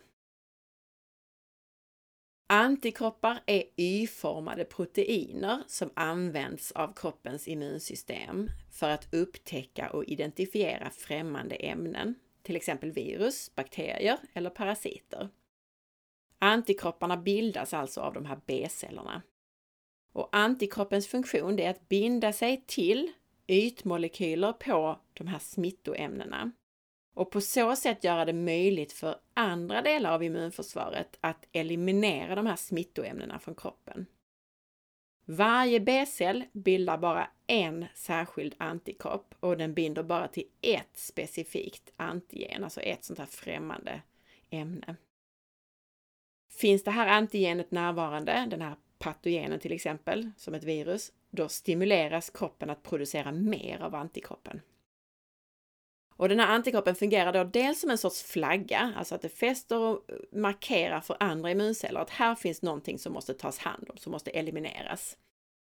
Antikroppar 2.55 3.43
är 3.47 3.65
Y-formade 3.77 4.65
proteiner 4.65 5.63
som 5.67 5.91
används 5.95 6.73
av 6.73 6.95
kroppens 6.95 7.49
immunsystem 7.49 8.51
för 8.71 8.89
att 8.89 9.15
upptäcka 9.15 9.91
och 9.91 10.05
identifiera 10.05 10.91
främmande 10.91 11.55
ämnen, 11.55 12.15
till 12.43 12.57
exempel 12.57 12.93
virus, 12.93 13.55
bakterier 13.55 14.19
eller 14.33 14.51
parasiter. 14.51 15.29
Antikropparna 16.39 17.17
bildas 17.17 17.75
alltså 17.75 18.01
av 18.01 18.13
de 18.13 18.27
här 18.27 18.41
B-cellerna. 18.47 19.23
Och 20.13 20.29
antikroppens 20.33 21.07
funktion 21.07 21.59
är 21.59 21.71
att 21.71 21.89
binda 21.89 22.33
sig 22.33 22.65
till 22.67 23.13
ytmolekyler 23.47 24.53
på 24.53 25.01
de 25.13 25.27
här 25.27 25.39
smittoämnena 25.39 26.53
och 27.15 27.31
på 27.31 27.41
så 27.41 27.77
sätt 27.77 28.05
göra 28.05 28.25
det 28.25 28.33
möjligt 28.33 28.93
för 28.93 29.17
andra 29.35 29.83
delar 29.83 30.13
av 30.13 30.23
immunförsvaret 30.23 31.19
att 31.21 31.49
eliminera 31.53 32.35
de 32.35 32.47
här 32.47 32.57
smittoämnena 32.57 33.39
från 33.39 33.55
kroppen. 33.55 34.07
Varje 35.25 35.81
B-cell 35.81 36.45
bildar 36.53 36.99
bara 36.99 37.29
en 37.47 37.87
särskild 37.95 38.55
antikropp 38.59 39.35
och 39.41 39.57
den 39.57 39.75
binder 39.75 40.03
bara 40.03 40.29
till 40.29 40.47
ett 40.61 40.97
specifikt 40.99 41.93
antigen, 41.97 42.65
alltså 42.65 42.81
ett 42.81 43.05
sånt 43.05 43.19
här 43.19 43.27
främmande 43.27 44.03
ämne. 44.51 44.97
Finns 46.51 46.85
det 46.85 46.91
här 46.91 47.07
antigenet 47.07 47.71
närvarande, 47.71 48.47
den 48.51 48.63
här 48.63 48.77
patogenen 48.99 49.61
till 49.61 49.73
exempel, 49.73 50.31
som 50.37 50.55
ett 50.55 50.65
virus, 50.65 51.13
då 51.31 51.49
stimuleras 51.49 52.31
kroppen 52.31 52.71
att 52.71 52.83
producera 52.83 53.33
mer 53.33 53.83
av 53.83 53.95
antikroppen. 53.95 54.61
Och 56.17 56.29
den 56.29 56.41
här 56.41 56.55
antikroppen 56.55 56.95
fungerar 56.95 57.33
då 57.33 57.45
dels 57.45 57.81
som 57.81 57.91
en 57.91 57.99
sorts 57.99 58.23
flagga, 58.23 58.93
alltså 58.97 59.15
att 59.15 59.23
det 59.23 59.29
fäster 59.29 59.79
och 59.79 60.05
markerar 60.33 61.01
för 61.01 61.17
andra 61.21 61.51
immunceller 61.51 62.01
att 62.01 62.11
här 62.11 62.35
finns 62.35 62.63
någonting 62.63 62.99
som 62.99 63.13
måste 63.13 63.35
tas 63.35 63.59
hand 63.59 63.91
om, 63.91 63.97
som 63.97 64.13
måste 64.13 64.31
elimineras. 64.31 65.17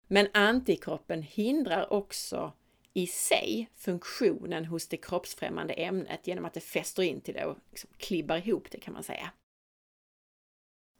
Men 0.07 0.27
antikroppen 0.33 1.21
hindrar 1.21 1.93
också 1.93 2.53
i 2.93 3.07
sig 3.07 3.69
funktionen 3.75 4.65
hos 4.65 4.87
det 4.87 4.97
kroppsfrämmande 4.97 5.73
ämnet 5.73 6.27
genom 6.27 6.45
att 6.45 6.53
det 6.53 6.59
fäster 6.59 7.03
in 7.03 7.21
till 7.21 7.33
det 7.33 7.45
och 7.45 7.57
liksom 7.69 7.89
klibbar 7.97 8.37
ihop 8.37 8.71
det 8.71 8.79
kan 8.79 8.93
man 8.93 9.03
säga. 9.03 9.31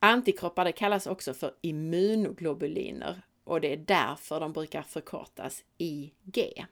Antikroppar 0.01 0.65
det 0.65 0.71
kallas 0.71 1.07
också 1.07 1.33
för 1.33 1.55
immunoglobuliner 1.61 3.21
och 3.43 3.61
det 3.61 3.73
är 3.73 3.77
därför 3.77 4.39
de 4.39 4.53
brukar 4.53 4.81
förkortas 4.81 5.63
IG. 5.77 6.65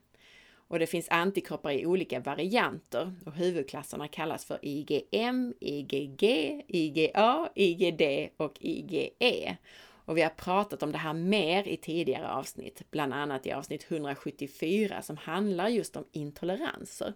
Och 0.70 0.80
det 0.80 0.88
finns 0.88 1.10
antikroppar 1.10 1.72
i 1.72 1.86
olika 1.86 2.20
varianter 2.20 3.14
och 3.26 3.34
huvudklasserna 3.34 4.08
kallas 4.08 4.46
för 4.46 4.60
IgM, 4.62 5.54
IgG, 5.60 6.24
IgA, 6.68 7.50
IgD 7.56 8.30
och 8.38 8.58
IgE. 8.60 9.58
Och 10.06 10.18
vi 10.18 10.22
har 10.22 10.30
pratat 10.30 10.84
om 10.84 10.92
det 10.92 10.98
här 10.98 11.14
mer 11.14 11.68
i 11.68 11.78
tidigare 11.78 12.30
avsnitt, 12.30 12.92
bland 12.92 13.14
annat 13.14 13.46
i 13.46 13.52
avsnitt 13.52 13.92
174 13.92 15.02
som 15.02 15.18
handlar 15.18 15.68
just 15.68 15.96
om 15.96 16.06
intoleranser. 16.12 17.14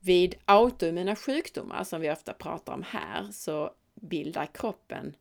Vid 0.00 0.34
autoimmuna 0.44 1.16
sjukdomar, 1.16 1.84
som 1.84 2.00
vi 2.00 2.10
ofta 2.10 2.32
pratar 2.32 2.72
om 2.72 2.82
här, 2.82 3.28
så 3.32 3.70
bildar 3.94 4.46
kroppen 4.46 5.16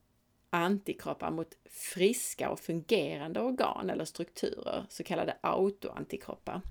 antikroppar 0.50 1.32
mot 1.32 1.58
friska 1.70 2.50
och 2.50 2.60
fungerande 2.60 3.42
organ 3.42 3.90
eller 3.90 4.06
strukturer, 4.06 4.86
så 4.90 5.04
kallade 5.04 5.38
autoantikroppar. 5.42 6.62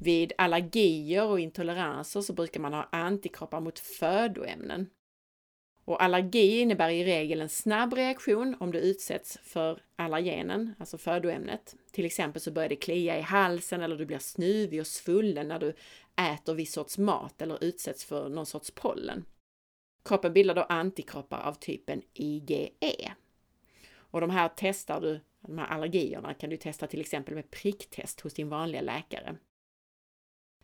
Vid 0.00 0.32
allergier 0.38 1.26
och 1.26 1.40
intoleranser 1.40 2.20
så 2.20 2.32
brukar 2.32 2.60
man 2.60 2.72
ha 2.72 2.88
antikroppar 2.92 3.60
mot 3.60 3.78
födoämnen. 3.78 4.90
Och 5.84 6.02
allergi 6.02 6.60
innebär 6.60 6.90
i 6.90 7.04
regel 7.04 7.40
en 7.40 7.48
snabb 7.48 7.92
reaktion 7.92 8.56
om 8.60 8.72
du 8.72 8.78
utsätts 8.78 9.38
för 9.42 9.82
allergenen, 9.96 10.74
alltså 10.78 10.98
födoämnet. 10.98 11.76
Till 11.90 12.04
exempel 12.04 12.42
så 12.42 12.50
börjar 12.50 12.68
det 12.68 12.76
klia 12.76 13.18
i 13.18 13.20
halsen 13.20 13.82
eller 13.82 13.96
du 13.96 14.06
blir 14.06 14.18
snuvig 14.18 14.80
och 14.80 14.86
svullen 14.86 15.48
när 15.48 15.58
du 15.58 15.74
äter 16.32 16.54
viss 16.54 16.72
sorts 16.72 16.98
mat 16.98 17.42
eller 17.42 17.64
utsätts 17.64 18.04
för 18.04 18.28
någon 18.28 18.46
sorts 18.46 18.70
pollen. 18.70 19.24
Kroppen 20.04 20.32
bildar 20.32 20.54
då 20.54 20.62
antikroppar 20.62 21.40
av 21.40 21.54
typen 21.54 22.02
IgE. 22.14 23.12
Och 23.94 24.20
de 24.20 24.30
här 24.30 24.50
testar 24.56 25.00
du, 25.00 25.20
de 25.40 25.58
här 25.58 25.66
allergierna 25.66 26.34
kan 26.34 26.50
du 26.50 26.56
testa 26.56 26.86
till 26.86 27.00
exempel 27.00 27.34
med 27.34 27.50
pricktest 27.50 28.20
hos 28.20 28.34
din 28.34 28.48
vanliga 28.48 28.80
läkare. 28.80 29.36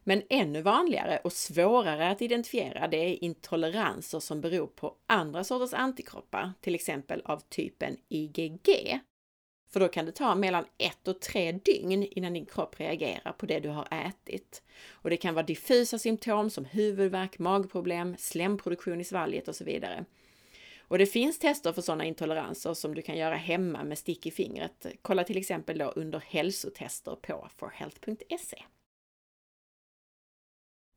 Men 0.08 0.22
ännu 0.28 0.62
vanligare 0.62 1.20
och 1.24 1.32
svårare 1.32 2.10
att 2.10 2.22
identifiera 2.22 2.88
det 2.88 2.96
är 2.96 3.24
intoleranser 3.24 4.20
som 4.20 4.40
beror 4.40 4.66
på 4.66 4.94
andra 5.06 5.44
sorters 5.44 5.74
antikroppar, 5.74 6.52
till 6.60 6.74
exempel 6.74 7.22
av 7.24 7.38
typen 7.40 7.96
IgG. 8.08 9.00
För 9.70 9.80
då 9.80 9.88
kan 9.88 10.06
det 10.06 10.12
ta 10.12 10.34
mellan 10.34 10.64
ett 10.78 11.08
och 11.08 11.20
tre 11.20 11.52
dygn 11.52 12.02
innan 12.02 12.32
din 12.32 12.46
kropp 12.46 12.80
reagerar 12.80 13.32
på 13.32 13.46
det 13.46 13.60
du 13.60 13.68
har 13.68 13.88
ätit. 13.90 14.62
Och 14.90 15.10
det 15.10 15.16
kan 15.16 15.34
vara 15.34 15.46
diffusa 15.46 15.98
symptom 15.98 16.50
som 16.50 16.64
huvudvärk, 16.64 17.38
magproblem, 17.38 18.16
slemproduktion 18.18 19.00
i 19.00 19.04
svalget 19.04 19.48
och 19.48 19.56
så 19.56 19.64
vidare. 19.64 20.04
Och 20.80 20.98
det 20.98 21.06
finns 21.06 21.38
tester 21.38 21.72
för 21.72 21.82
sådana 21.82 22.04
intoleranser 22.04 22.74
som 22.74 22.94
du 22.94 23.02
kan 23.02 23.16
göra 23.16 23.36
hemma 23.36 23.84
med 23.84 23.98
stick 23.98 24.26
i 24.26 24.30
fingret. 24.30 24.86
Kolla 25.02 25.24
till 25.24 25.38
exempel 25.38 25.78
då 25.78 25.84
under 25.84 26.22
hälsotester 26.26 27.16
på 27.22 27.48
forhealth.se. 27.56 28.64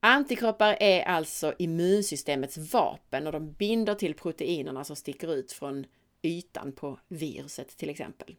Antikroppar 0.04 0.78
är 0.80 1.04
alltså 1.04 1.54
immunsystemets 1.58 2.58
vapen 2.58 3.28
och 3.28 3.34
de 3.34 3.52
binder 3.52 3.96
till 3.96 4.14
proteinerna 4.14 4.84
som 4.84 4.96
sticker 4.96 5.34
ut 5.34 5.52
från 5.52 5.86
ytan 6.22 6.72
på 6.72 7.00
viruset 7.08 7.78
till 7.78 7.90
exempel. 7.90 8.36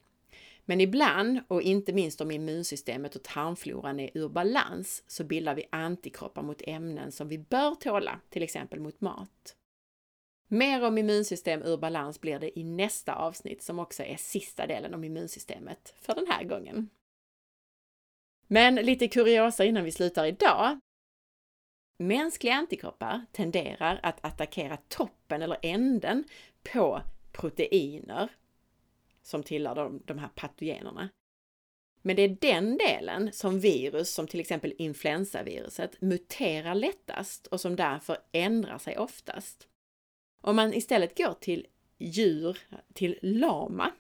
Men 0.64 0.80
ibland, 0.80 1.40
och 1.48 1.62
inte 1.62 1.92
minst 1.92 2.20
om 2.20 2.30
immunsystemet 2.30 3.16
och 3.16 3.22
tarmfloran 3.22 4.00
är 4.00 4.10
ur 4.14 4.28
balans, 4.28 5.02
så 5.06 5.24
bildar 5.24 5.54
vi 5.54 5.64
antikroppar 5.70 6.42
mot 6.42 6.62
ämnen 6.66 7.12
som 7.12 7.28
vi 7.28 7.38
bör 7.38 7.74
tåla, 7.74 8.20
till 8.30 8.42
exempel 8.42 8.80
mot 8.80 9.00
mat. 9.00 9.56
Mer 10.48 10.84
om 10.84 10.98
immunsystem 10.98 11.62
ur 11.62 11.76
balans 11.76 12.20
blir 12.20 12.38
det 12.38 12.58
i 12.58 12.64
nästa 12.64 13.14
avsnitt 13.14 13.62
som 13.62 13.78
också 13.78 14.02
är 14.02 14.16
sista 14.16 14.66
delen 14.66 14.94
om 14.94 15.04
immunsystemet 15.04 15.94
för 16.00 16.14
den 16.14 16.26
här 16.26 16.44
gången. 16.44 16.90
Men 18.46 18.74
lite 18.74 19.08
kuriosa 19.08 19.64
innan 19.64 19.84
vi 19.84 19.92
slutar 19.92 20.26
idag. 20.26 20.80
Mänskliga 21.96 22.54
antikroppar 22.54 23.26
tenderar 23.32 24.00
att 24.02 24.24
attackera 24.24 24.76
toppen 24.88 25.42
eller 25.42 25.58
änden 25.62 26.24
på 26.72 27.02
proteiner 27.32 28.28
som 29.22 29.42
tillhör 29.42 29.74
de, 29.74 30.02
de 30.04 30.18
här 30.18 30.28
patogenerna. 30.28 31.08
Men 32.02 32.16
det 32.16 32.22
är 32.22 32.36
den 32.40 32.78
delen 32.78 33.32
som 33.32 33.60
virus, 33.60 34.14
som 34.14 34.26
till 34.26 34.40
exempel 34.40 34.74
influensaviruset, 34.78 36.00
muterar 36.00 36.74
lättast 36.74 37.46
och 37.46 37.60
som 37.60 37.76
därför 37.76 38.16
ändrar 38.32 38.78
sig 38.78 38.98
oftast. 38.98 39.68
Om 40.40 40.56
man 40.56 40.74
istället 40.74 41.18
går 41.18 41.34
till 41.34 41.66
djur, 41.98 42.58
till 42.94 43.18
lama, 43.22 43.92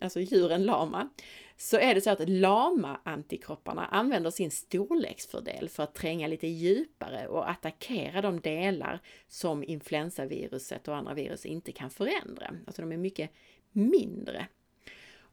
alltså 0.00 0.20
djuren 0.20 0.64
lama, 0.64 1.08
så 1.56 1.76
är 1.76 1.94
det 1.94 2.00
så 2.00 2.10
att 2.10 2.28
lama-antikropparna 2.28 3.86
använder 3.86 4.30
sin 4.30 4.50
storleksfördel 4.50 5.68
för 5.68 5.82
att 5.82 5.94
tränga 5.94 6.26
lite 6.26 6.46
djupare 6.46 7.28
och 7.28 7.50
attackera 7.50 8.22
de 8.22 8.40
delar 8.40 9.00
som 9.28 9.64
influensaviruset 9.64 10.88
och 10.88 10.96
andra 10.96 11.14
virus 11.14 11.46
inte 11.46 11.72
kan 11.72 11.90
förändra. 11.90 12.54
Alltså 12.66 12.82
de 12.82 12.92
är 12.92 12.96
mycket 12.96 13.30
mindre. 13.72 14.46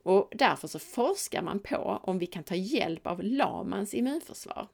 Och 0.03 0.31
därför 0.31 0.67
så 0.67 0.79
forskar 0.79 1.41
man 1.41 1.59
på 1.59 2.01
om 2.03 2.19
vi 2.19 2.25
kan 2.25 2.43
ta 2.43 2.55
hjälp 2.55 3.07
av 3.07 3.23
lamans 3.23 3.93
immunförsvar. 3.93 4.67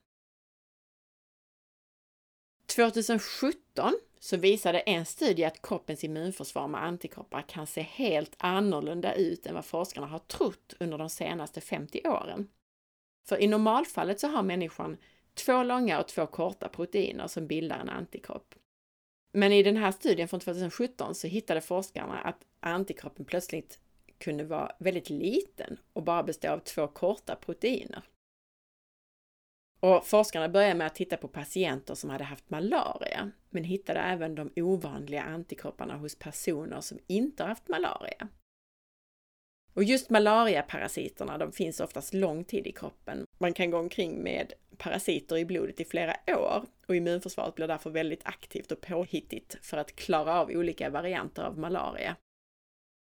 2017 2.75 3.94
så 4.24 4.38
visade 4.38 4.80
en 4.80 5.06
studie 5.06 5.44
att 5.44 5.62
kroppens 5.62 6.04
immunförsvar 6.04 6.68
med 6.68 6.84
antikroppar 6.84 7.42
kan 7.42 7.68
se 7.68 7.82
helt 7.82 8.36
annorlunda 8.38 9.13
ut 9.13 9.46
än 9.46 9.56
vad 9.56 9.66
forskarna 9.66 10.08
har 10.08 10.20
trott 10.20 10.74
under 10.80 10.98
de 10.98 11.10
senaste 11.10 11.62
50 11.62 12.01
åren. 12.08 12.48
För 13.28 13.42
i 13.42 13.48
normalfallet 13.48 14.20
så 14.20 14.28
har 14.28 14.44
människan 14.44 14.98
två 15.34 15.63
långa 15.63 16.00
och 16.00 16.08
två 16.08 16.25
korta 16.25 16.70
proteiner 16.70 17.28
som 17.28 17.48
bildar 17.48 17.80
en 17.80 17.90
antikropp. 17.90 18.56
Men 19.34 19.51
i 19.51 19.63
den 19.63 19.78
här 19.78 19.92
studien 19.92 20.28
från 20.28 20.40
2017 20.40 21.16
så 21.16 21.28
hittade 21.28 21.62
forskarna 21.62 22.20
att 22.20 22.46
antikroppen 22.60 23.25
plötsligt 23.25 23.80
kunde 24.18 24.44
vara 24.44 24.72
väldigt 24.80 25.10
liten 25.10 25.78
och 25.94 26.04
bara 26.04 26.24
bestå 26.24 26.50
av 26.50 26.60
två 26.60 26.88
korta 26.88 27.36
proteiner. 27.36 28.04
Och 29.84 30.08
forskarna 30.08 30.50
började 30.50 30.76
med 30.76 30.88
att 30.88 30.96
titta 30.96 31.18
på 31.18 31.28
patienter 31.28 31.96
som 31.96 32.10
hade 32.10 32.24
haft 32.24 32.50
malaria, 32.50 33.32
men 33.50 33.64
hittade 33.64 34.00
även 34.00 34.36
de 34.36 34.52
ovanliga 34.56 35.24
antikropparna 35.24 35.98
hos 35.98 36.16
personer 36.16 36.82
som 36.82 37.00
inte 37.08 37.44
haft 37.44 37.68
malaria. 37.68 38.28
Och 39.74 39.84
just 39.84 40.10
malariaparasiterna, 40.10 41.38
de 41.38 41.52
finns 41.52 41.80
oftast 41.80 42.14
lång 42.14 42.44
tid 42.44 42.68
i 42.68 42.72
kroppen. 42.72 43.26
Man 43.38 43.54
kan 43.54 43.72
gå 43.72 43.78
omkring 43.78 44.24
med 44.24 44.54
parasiter 44.78 45.38
i 45.38 45.46
blodet 45.46 45.80
i 45.80 45.86
flera 45.86 46.16
år 46.28 46.66
och 46.88 46.96
immunförsvaret 46.96 47.56
blir 47.56 47.68
därför 47.68 47.90
väldigt 47.90 48.26
aktivt 48.26 48.72
och 48.72 48.82
påhittigt 48.82 49.58
för 49.62 49.78
att 49.78 49.96
klara 49.96 50.40
av 50.42 50.50
olika 50.50 50.90
varianter 50.90 51.44
av 51.44 51.60
malaria. 51.60 52.16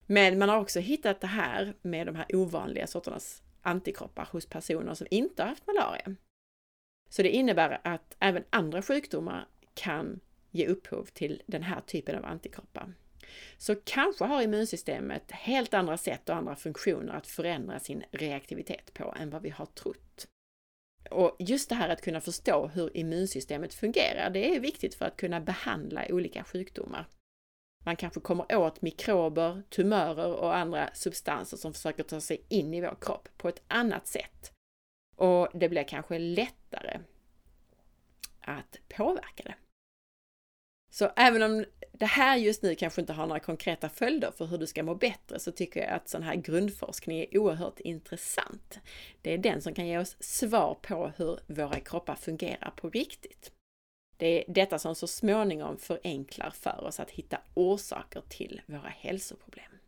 Men 0.05 0.39
man 0.39 0.50
har 0.50 0.59
också 0.59 0.79
hittat 0.79 1.21
det 1.21 1.27
här 1.27 1.74
med 1.81 2.07
de 2.07 2.15
här 2.15 2.36
ovanliga 2.36 2.88
sorternas 2.88 3.43
antikroppar 3.62 4.29
hos 4.31 4.45
personer 4.45 4.93
som 4.93 5.07
inte 5.09 5.43
har 5.43 5.50
haft 5.50 5.67
malaria. 5.67 6.15
Så 7.09 7.23
det 7.23 7.29
innebär 7.29 7.81
att 7.83 8.15
även 8.19 8.43
andra 8.49 8.81
sjukdomar 8.81 9.47
kan 9.73 10.19
ge 10.51 10.67
upphov 10.67 11.05
till 11.13 11.41
den 11.45 11.63
här 11.63 11.81
typen 11.81 12.15
av 12.15 12.25
antikroppar. 12.25 12.93
Så 13.57 13.75
kanske 13.75 14.25
har 14.25 14.41
immunsystemet 14.41 15.31
helt 15.31 15.73
andra 15.73 15.97
sätt 15.97 16.29
och 16.29 16.35
andra 16.35 16.55
funktioner 16.55 17.13
att 17.13 17.27
förändra 17.27 17.79
sin 17.79 18.03
reaktivitet 18.11 18.93
på 18.93 19.15
än 19.19 19.29
vad 19.29 19.41
vi 19.41 19.49
har 19.49 19.65
trott. 19.65 20.27
Och 21.09 21.35
just 21.39 21.69
det 21.69 21.75
här 21.75 21.89
att 21.89 22.01
kunna 22.01 22.21
förstå 22.21 22.67
hur 22.67 22.97
immunsystemet 22.97 23.73
fungerar, 23.73 24.29
det 24.29 24.55
är 24.55 24.59
viktigt 24.59 24.95
för 24.95 25.05
att 25.05 25.17
kunna 25.17 25.41
behandla 25.41 26.05
olika 26.09 26.43
sjukdomar. 26.43 27.07
Man 27.85 27.95
kanske 27.95 28.19
kommer 28.19 28.55
åt 28.55 28.81
mikrober, 28.81 29.63
tumörer 29.69 30.33
och 30.33 30.55
andra 30.57 30.89
substanser 30.93 31.57
som 31.57 31.73
försöker 31.73 32.03
ta 32.03 32.21
sig 32.21 32.45
in 32.49 32.73
i 32.73 32.81
vår 32.81 32.97
kropp 33.01 33.29
på 33.37 33.49
ett 33.49 33.61
annat 33.67 34.07
sätt. 34.07 34.53
Och 35.19 35.49
det 35.53 35.69
blir 35.69 35.83
kanske 35.83 36.19
lättare 36.19 36.99
att 38.41 38.79
påverka 38.97 39.43
det. 39.43 39.55
Så 40.91 41.11
även 41.15 41.43
om 41.43 41.65
det 41.91 42.05
här 42.05 42.38
just 42.38 42.63
nu 42.63 42.75
kanske 42.75 43.01
inte 43.01 43.13
har 43.13 43.27
några 43.27 43.39
konkreta 43.39 43.89
följder 43.89 44.31
för 44.31 44.45
hur 44.45 44.57
du 44.57 44.67
ska 44.67 44.83
må 44.83 44.95
bättre 44.95 45.39
så 45.39 45.51
tycker 45.51 45.79
jag 45.79 45.89
att 45.89 46.09
sån 46.09 46.23
här 46.23 46.35
grundforskning 46.35 47.19
är 47.19 47.38
oerhört 47.38 47.79
intressant. 47.79 48.79
Det 49.21 49.33
är 49.33 49.38
den 49.38 49.61
som 49.61 49.73
kan 49.73 49.88
ge 49.88 49.97
oss 49.97 50.17
svar 50.19 50.77
på 50.81 51.11
hur 51.17 51.39
våra 51.47 51.79
kroppar 51.79 52.15
fungerar 52.15 52.73
på 52.75 52.89
riktigt. 52.89 53.51
Det 54.17 54.27
är 54.27 54.53
detta 54.53 54.79
som 54.79 54.95
så 54.95 55.07
småningom 55.07 55.77
förenklar 55.77 56.49
för 56.49 56.83
oss 56.83 56.99
att 56.99 57.11
hitta 57.11 57.41
orsaker 57.53 58.23
till 58.29 58.61
våra 58.65 58.89
hälsoproblem. 58.89 59.78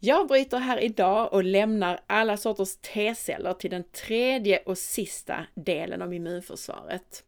Jag 0.00 0.28
bryter 0.28 0.58
här 0.58 0.80
idag 0.84 1.32
och 1.32 1.44
lämnar 1.44 2.00
alla 2.06 2.36
sorters 2.36 2.76
T-celler 2.76 3.54
till 3.54 3.70
den 3.70 3.84
tredje 3.84 4.58
och 4.58 4.78
sista 4.78 5.46
delen 5.54 6.02
av 6.02 6.14
immunförsvaret. 6.14 7.24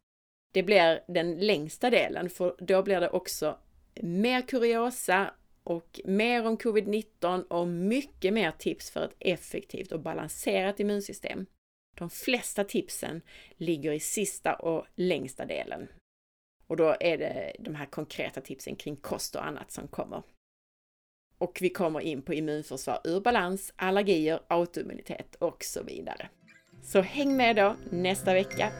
Det 0.52 0.62
blir 0.62 1.04
den 1.08 1.38
längsta 1.38 1.90
delen, 1.90 2.30
för 2.30 2.56
då 2.58 2.82
blir 2.82 3.00
det 3.00 3.10
också 3.10 3.58
mer 4.02 4.42
kuriosa 4.42 5.34
och 5.64 6.00
mer 6.04 6.46
om 6.46 6.58
covid-19 6.58 7.42
och 7.42 7.68
mycket 7.68 8.32
mer 8.32 8.50
tips 8.50 8.90
för 8.90 9.04
ett 9.04 9.16
effektivt 9.18 9.92
och 9.92 10.00
balanserat 10.00 10.80
immunsystem. 10.80 11.46
De 11.96 12.10
flesta 12.10 12.64
tipsen 12.64 13.22
ligger 13.56 13.92
i 13.92 14.00
sista 14.00 14.54
och 14.54 14.86
längsta 14.94 15.46
delen. 15.46 15.88
Och 16.66 16.76
då 16.76 16.96
är 17.00 17.18
det 17.18 17.56
de 17.58 17.74
här 17.74 17.86
konkreta 17.86 18.40
tipsen 18.40 18.76
kring 18.76 18.96
kost 18.96 19.34
och 19.34 19.46
annat 19.46 19.70
som 19.70 19.88
kommer. 19.88 20.22
Och 21.40 21.58
vi 21.60 21.68
kommer 21.68 22.00
in 22.00 22.22
på 22.22 22.34
immunförsvar 22.34 23.00
ur 23.04 23.20
balans, 23.20 23.72
allergier, 23.76 24.40
autoimmunitet 24.48 25.34
och 25.34 25.64
så 25.64 25.82
vidare. 25.82 26.28
Så 26.82 27.00
häng 27.00 27.36
med 27.36 27.56
då 27.56 27.76
nästa 27.90 28.34
vecka! 28.34 28.72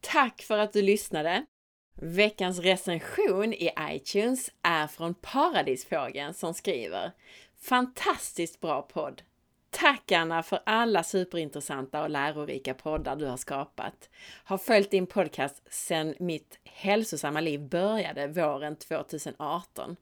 Tack 0.00 0.42
för 0.42 0.58
att 0.58 0.72
du 0.72 0.82
lyssnade! 0.82 1.46
Veckans 1.94 2.58
recension 2.58 3.52
i 3.52 3.70
iTunes 3.90 4.50
är 4.62 4.86
från 4.86 5.14
Paradisfågeln 5.14 6.34
som 6.34 6.54
skriver 6.54 7.12
Fantastiskt 7.60 8.60
bra 8.60 8.82
podd! 8.82 9.22
Tack 9.70 10.12
Anna 10.12 10.42
för 10.42 10.60
alla 10.66 11.02
superintressanta 11.02 12.02
och 12.02 12.10
lärorika 12.10 12.74
poddar 12.74 13.16
du 13.16 13.26
har 13.26 13.36
skapat. 13.36 14.10
Har 14.44 14.58
följt 14.58 14.90
din 14.90 15.06
podcast 15.06 15.62
sedan 15.72 16.14
mitt 16.18 16.58
hälsosamma 16.64 17.40
liv 17.40 17.60
började 17.60 18.26
våren 18.26 18.76
2018. 18.76 19.96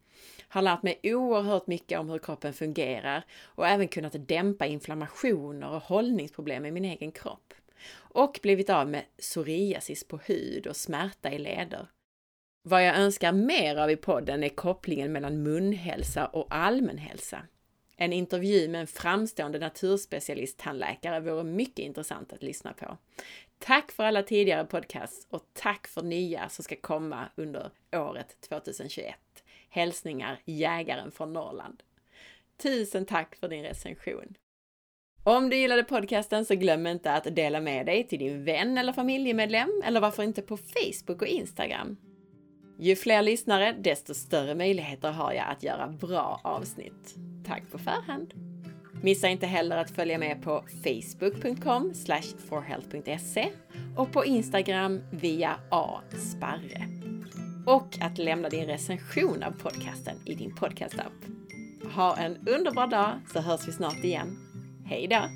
Har 0.49 0.63
lärt 0.63 0.83
mig 0.83 1.01
oerhört 1.03 1.67
mycket 1.67 1.99
om 1.99 2.11
hur 2.11 2.19
kroppen 2.19 2.53
fungerar 2.53 3.25
och 3.43 3.67
även 3.67 3.89
kunnat 3.89 4.29
dämpa 4.29 4.67
inflammationer 4.67 5.71
och 5.71 5.83
hållningsproblem 5.83 6.67
i 6.67 6.71
min 6.71 6.85
egen 6.85 7.13
kropp. 7.13 7.55
Och 7.95 8.39
blivit 8.43 8.71
av 8.71 8.89
med 8.89 9.05
psoriasis 9.19 10.09
på 10.09 10.17
hud 10.17 10.67
och 10.67 10.77
smärta 10.77 11.33
i 11.33 11.39
leder. 11.39 11.87
Vad 12.63 12.87
jag 12.87 12.97
önskar 12.97 13.33
mer 13.33 13.77
av 13.77 13.91
i 13.91 13.97
podden 13.97 14.45
är 14.45 14.49
kopplingen 14.49 15.13
mellan 15.13 15.43
munhälsa 15.43 16.27
och 16.27 16.47
allmänhälsa. 16.51 17.43
En 18.01 18.13
intervju 18.13 18.69
med 18.69 18.81
en 18.81 18.87
framstående 18.87 19.59
naturspecialist-tandläkare 19.59 21.21
vore 21.21 21.45
mycket 21.45 21.79
intressant 21.79 22.33
att 22.33 22.43
lyssna 22.43 22.73
på. 22.73 22.97
Tack 23.59 23.93
för 23.93 24.05
alla 24.05 24.23
tidigare 24.23 24.65
podcasts 24.65 25.27
och 25.31 25.43
tack 25.53 25.87
för 25.87 26.03
nya 26.03 26.49
som 26.49 26.65
ska 26.65 26.77
komma 26.77 27.29
under 27.37 27.71
året 27.93 28.41
2021. 28.41 29.15
Hälsningar 29.71 30.41
Jägaren 30.45 31.11
från 31.11 31.33
Norrland. 31.33 31.83
Tusen 32.63 33.07
tack 33.07 33.37
för 33.37 33.49
din 33.49 33.63
recension! 33.63 34.35
Om 35.23 35.51
du 35.51 35.57
gillade 35.57 35.85
podcasten 35.85 36.45
så 36.45 36.55
glöm 36.55 36.87
inte 36.87 37.13
att 37.13 37.37
dela 37.37 37.61
med 37.61 37.87
dig 37.87 38.07
till 38.07 38.19
din 38.19 38.45
vän 38.45 38.79
eller 38.79 38.93
familjemedlem 38.93 39.83
eller 39.85 40.01
varför 40.01 40.23
inte 40.23 40.43
på 40.43 40.57
Facebook 40.57 41.23
och 41.23 41.29
Instagram. 41.29 41.97
Ju 42.79 42.97
fler 42.97 43.23
lyssnare, 43.23 43.73
desto 43.73 44.15
större 44.15 44.55
möjligheter 44.55 45.11
har 45.11 45.33
jag 45.33 45.47
att 45.49 45.63
göra 45.63 45.89
bra 45.89 46.41
avsnitt. 46.45 47.15
Tack 47.45 47.63
på 47.73 47.79
förhand! 47.79 48.35
Missa 49.03 49.29
inte 49.29 49.47
heller 49.47 49.77
att 49.77 49.91
följa 49.91 50.19
med 50.19 50.43
på 50.43 50.65
facebook.com 50.85 51.93
forhealth.se 52.49 53.49
och 53.97 54.13
på 54.13 54.25
Instagram 54.25 55.01
via 55.11 55.61
asparre. 55.69 56.89
Och 57.67 57.99
att 58.01 58.19
lämna 58.19 58.49
din 58.49 58.67
recension 58.67 59.43
av 59.43 59.51
podcasten 59.51 60.17
i 60.25 60.35
din 60.35 60.55
podcastapp. 60.55 61.13
Ha 61.95 62.17
en 62.17 62.49
underbar 62.49 62.87
dag 62.87 63.21
så 63.33 63.41
hörs 63.41 63.69
vi 63.69 63.73
snart 63.73 64.05
igen. 64.05 64.37
Hej 64.85 65.09
då! 65.09 65.29